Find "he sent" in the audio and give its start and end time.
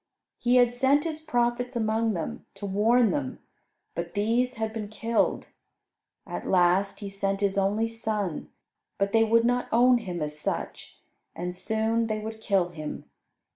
7.01-7.41